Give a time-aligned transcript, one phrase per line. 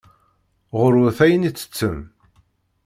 [0.79, 1.97] Ɣur-wet ayen i ttettem.